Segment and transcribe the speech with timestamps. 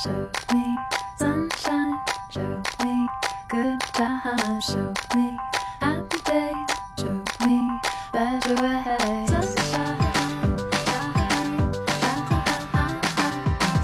[0.00, 0.12] show
[0.54, 0.76] me
[1.18, 1.98] sunshine,
[2.30, 3.08] show me
[3.48, 5.36] good times, show me
[5.80, 6.52] happy day,
[6.96, 7.10] show
[7.44, 7.58] me
[8.12, 9.28] better ways.
[9.28, 9.98] Sunshine,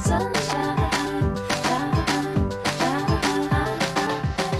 [0.04, 0.78] sunshine,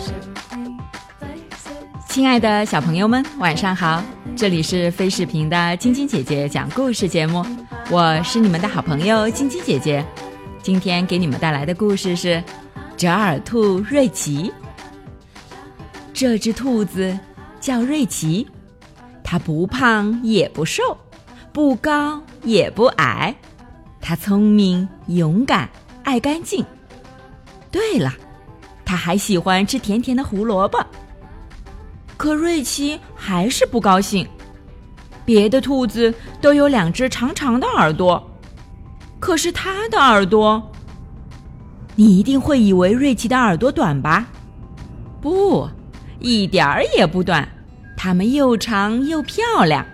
[0.03, 0.19] show
[0.57, 0.81] me
[1.21, 1.85] places.
[2.09, 4.03] 亲爱的小朋友们，晚上好！
[4.37, 7.47] 这里是飞视频的晶晶姐姐讲故事节目，
[7.91, 10.05] 我是你们的好朋友晶晶姐姐。
[10.65, 12.29] 今天给你们带来的故事是
[12.97, 14.51] 《折耳兔瑞奇》。
[16.15, 17.19] 这只兔子
[17.61, 18.49] 叫瑞奇，
[19.23, 20.97] 它不胖也不瘦，
[21.53, 23.37] 不高也不矮，
[24.01, 25.69] 它聪明、勇敢、
[26.03, 26.65] 爱干净。
[27.71, 28.15] 对了，
[28.87, 30.83] 它还喜欢吃甜甜的胡萝卜。
[32.17, 34.27] 可瑞奇还是不高兴。
[35.27, 38.34] 别的兔子都有两只长长的耳朵，
[39.19, 40.71] 可是它的耳朵……
[41.97, 44.27] 你一定会以为瑞奇的耳朵短吧？
[45.23, 45.69] 不，
[46.19, 47.49] 一点儿也不短，
[47.97, 49.87] 它们又长又漂亮。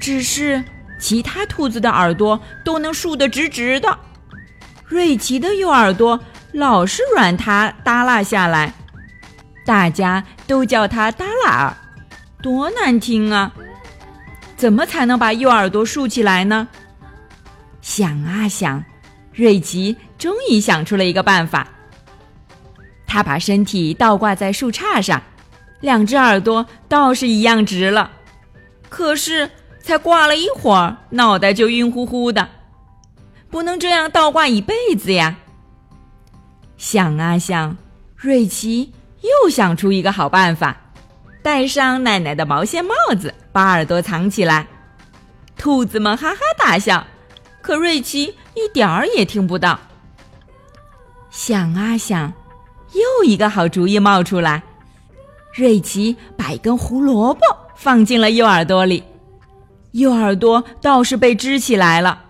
[0.00, 0.64] 只是
[0.98, 3.96] 其他兔子的耳朵都能竖得直直的，
[4.84, 6.18] 瑞奇的右耳朵
[6.52, 8.74] 老是软塌耷拉下来。
[9.64, 11.76] 大家都叫它耷拉耳，
[12.42, 13.52] 多难听啊！
[14.56, 16.66] 怎么才能把右耳朵竖起来呢？
[17.82, 18.82] 想啊想，
[19.34, 21.68] 瑞奇终于想出了一个办法。
[23.06, 25.22] 他把身体倒挂在树杈上，
[25.80, 28.10] 两只耳朵倒是一样直了。
[28.88, 29.50] 可是
[29.82, 32.48] 才挂了一会儿，脑袋就晕乎乎的。
[33.50, 35.36] 不能这样倒挂一辈子呀！
[36.78, 37.76] 想啊想，
[38.16, 38.94] 瑞奇。
[39.44, 40.76] 又想出一个好办法，
[41.44, 44.66] 戴上奶奶的毛线帽子，把耳朵藏起来。
[45.56, 47.06] 兔子们哈哈大笑，
[47.62, 49.78] 可瑞奇一点儿也听不到。
[51.30, 52.32] 想啊想，
[52.92, 54.62] 又一个好主意冒出来。
[55.54, 57.40] 瑞奇把一根胡萝卜
[57.76, 59.02] 放进了右耳朵里，
[59.92, 62.24] 右耳朵倒是被支起来了。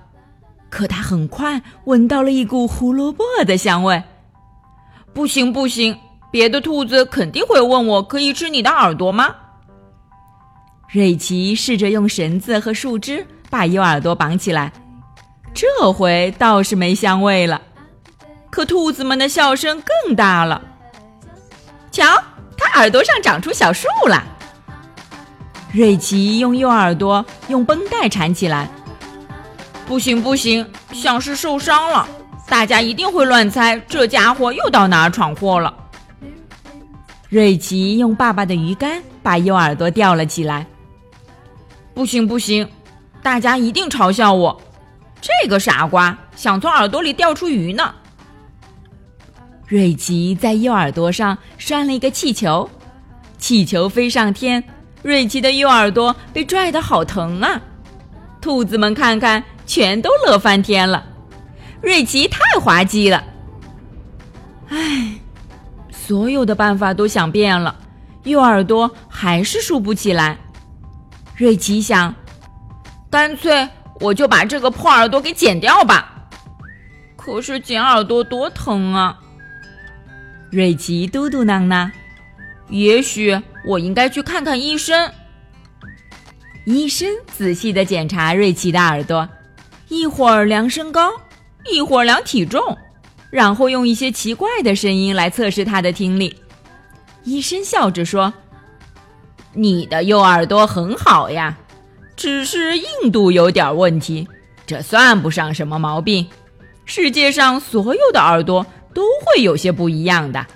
[0.70, 4.02] 可他很快闻到了一股胡萝卜的香味。
[5.12, 5.96] 不行，不行！
[6.30, 9.34] 别的兔子肯定会问我：“可以吃你的耳朵吗？”
[10.88, 14.72] 瑞奇试着用绳子和树枝把右耳朵绑起来，
[15.54, 17.60] 这回倒是没香味了。
[18.50, 20.60] 可兔子们的笑声更大了。
[21.90, 22.04] 瞧，
[22.56, 24.22] 它耳朵上长出小树了。
[25.72, 28.68] 瑞奇用右耳朵用绷带缠起来。
[29.86, 32.06] 不行不行，像是受伤了。
[32.48, 35.74] 大家一定会乱猜，这家伙又到哪儿闯祸了。
[37.28, 40.66] 瑞奇用爸爸的鱼竿把右耳朵吊了起来。
[41.94, 42.68] 不行不行，
[43.22, 44.60] 大家一定嘲笑我，
[45.22, 47.94] 这个傻瓜想从耳朵里钓出鱼呢。
[49.68, 52.68] 瑞奇在右耳朵上拴了一个气球，
[53.38, 54.62] 气球飞上天，
[55.02, 57.62] 瑞奇的右耳朵被拽得好疼啊！
[58.40, 61.06] 兔子们看看，全都乐翻天了。
[61.80, 63.24] 瑞奇太滑稽了，
[64.68, 65.14] 唉。
[65.90, 67.74] 所有的办法都想遍了，
[68.24, 70.36] 右耳朵还是竖不起来。
[71.36, 72.12] 瑞奇想，
[73.08, 73.68] 干脆
[74.02, 76.28] 我就把这个破耳朵给剪掉吧。
[77.16, 79.16] 可是剪耳朵多疼啊！
[80.50, 81.88] 瑞奇嘟嘟囔囔
[82.68, 85.12] ：“也许我应该去看看医生。”
[86.66, 89.28] 医生仔细的检查瑞奇的耳朵，
[89.88, 91.12] 一会儿量身高，
[91.72, 92.76] 一会儿量体重。
[93.30, 96.36] 然后用一些奇怪的声音来测试他的听力。
[97.24, 98.34] 医生笑着说
[99.54, 101.56] ：“你的右耳朵很好呀，
[102.16, 104.28] 只是硬度有点问题，
[104.66, 106.28] 这算不上什么毛病。
[106.84, 110.46] 世界上所有的耳朵都会有些不一样的。”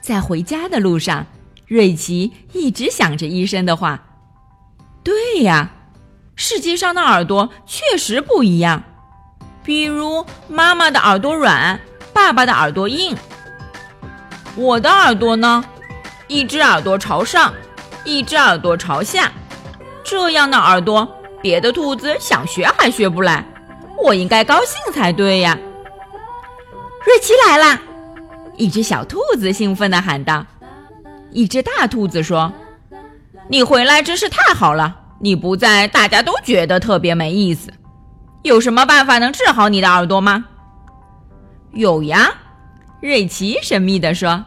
[0.00, 1.26] 在回家的路上，
[1.66, 4.04] 瑞奇一直想着医生的话。
[5.02, 5.70] 对呀，
[6.36, 8.82] 世界上的耳朵确实不一样。
[9.62, 11.80] 比如妈妈的耳朵软，
[12.12, 13.16] 爸爸的耳朵硬。
[14.56, 15.64] 我的耳朵呢？
[16.28, 17.52] 一只耳朵朝上，
[18.04, 19.32] 一只耳朵朝下。
[20.04, 21.08] 这样的耳朵，
[21.42, 23.44] 别的兔子想学还学不来。
[23.96, 25.58] 我应该高兴才对呀！
[27.06, 27.80] 瑞奇来啦！
[28.56, 30.44] 一只小兔子兴奋地喊道。
[31.30, 32.52] 一只大兔子说
[33.48, 34.94] ：“你回来真是太好了！
[35.18, 37.72] 你不在，大家都觉得特别没意思。”
[38.42, 40.44] 有什么办法能治好你的耳朵吗？
[41.72, 42.30] 有呀，
[43.00, 44.44] 瑞奇神秘地说：“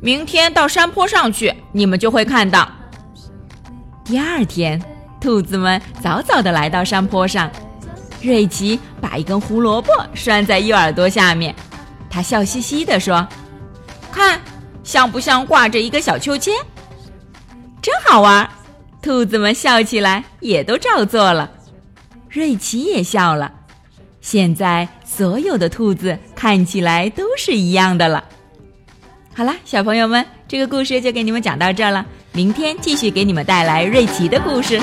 [0.00, 2.68] 明天到山坡上去，你们就会看到。”
[4.04, 4.80] 第二天，
[5.22, 7.48] 兔子们早早的来到山坡上，
[8.20, 11.54] 瑞奇把一根胡萝卜拴在右耳朵下面。
[12.10, 13.26] 他笑嘻嘻地说
[14.10, 14.40] ：“看，
[14.82, 16.52] 像不像挂着一个小秋千？
[17.80, 18.48] 真好玩！”
[19.00, 21.48] 兔子们笑起来，也都照做了。
[22.28, 23.52] 瑞奇也笑了。
[24.20, 28.24] 现在所有的兔子看起来都是一样的了。
[29.34, 32.04] 好了，小朋友们，这个故事就给你们讲到这儿了。
[32.32, 34.80] 明天继续给你们带来瑞奇的故事。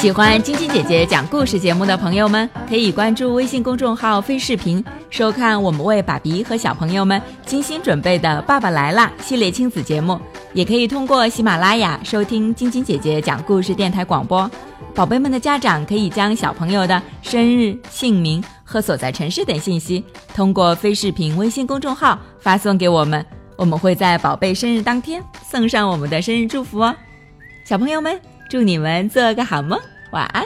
[0.00, 10.18] 喜欢晶晶姐姐讲故事节目的朋友们，可以关注微信公众号“飞视频”，收看我们为爸比和小朋友们精心准备的《爸爸来啦》系列亲子节目。
[10.54, 14.50] 也可以通过喜马拉雅收听晶晶姐姐讲故事电台广播。
[14.94, 20.02] 宝贝们的家长可以将小朋友的生日、姓名和所在城市等信息，
[20.34, 23.22] 通过飞视频微信公众号发送给我们，
[23.54, 26.96] 我们会在宝贝生日当天送上我们的生日祝福哦。
[27.66, 28.18] 小朋友们。
[28.50, 29.80] 祝你们做个好梦，
[30.10, 30.44] 晚安。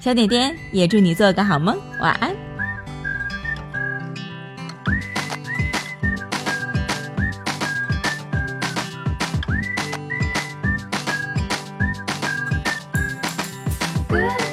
[0.00, 2.34] 小点点也祝你做个好梦，晚安。
[14.08, 14.45] Good